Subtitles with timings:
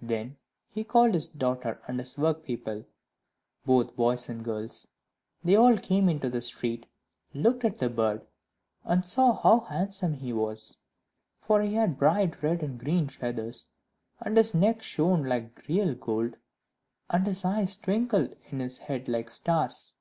[0.00, 0.36] Then
[0.70, 2.84] he called his daughter and his workpeople,
[3.66, 4.86] both boys and girls;
[5.42, 6.86] they all came into the street,
[7.34, 8.24] looked at the bird,
[8.84, 10.78] and saw how handsome he was;
[11.40, 13.70] for he had bright red and green feathers,
[14.20, 16.36] and his neck shone like real gold,
[17.10, 19.96] and his eyes twinkled in his head like stars.